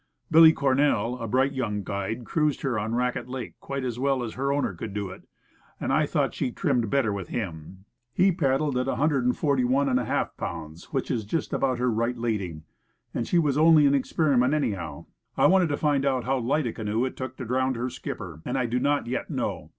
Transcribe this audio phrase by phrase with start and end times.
[0.31, 4.33] Billy Cornell, a bright young guide, cruised her on Raquette Lake quite as well as
[4.33, 5.27] her owner could do it,
[5.79, 7.85] and I thought she trimmed better with him.
[8.11, 12.63] He paddled at 141^ pounds, which is just about her right lading.
[13.13, 15.05] And she was only an ex periment, anyhow.
[15.37, 18.41] I wanted to find out how light a canoe it took to drown her skipper,
[18.43, 19.69] and I do not yet The Proper Craft, 137 know.